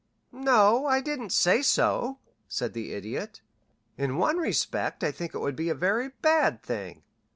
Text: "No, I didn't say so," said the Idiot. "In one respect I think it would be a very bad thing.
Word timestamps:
"No, 0.31 0.87
I 0.87 0.99
didn't 0.99 1.29
say 1.29 1.61
so," 1.61 2.17
said 2.47 2.73
the 2.73 2.91
Idiot. 2.91 3.43
"In 3.99 4.17
one 4.17 4.37
respect 4.37 5.03
I 5.03 5.11
think 5.11 5.35
it 5.35 5.41
would 5.41 5.55
be 5.55 5.69
a 5.69 5.75
very 5.75 6.09
bad 6.23 6.63
thing. 6.63 7.03